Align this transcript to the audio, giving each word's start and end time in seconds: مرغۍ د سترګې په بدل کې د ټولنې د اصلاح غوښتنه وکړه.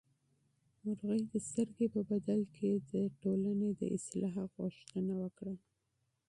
مرغۍ 0.83 1.21
د 1.33 1.35
سترګې 1.49 1.87
په 1.95 2.01
بدل 2.09 2.41
کې 2.55 2.69
د 2.91 2.93
ټولنې 3.21 3.69
د 3.79 3.81
اصلاح 3.97 4.35
غوښتنه 4.55 5.13
وکړه. 5.23 5.55